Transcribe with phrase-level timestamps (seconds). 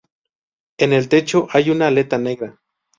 [0.79, 2.59] En el techo, hay una aleta negra.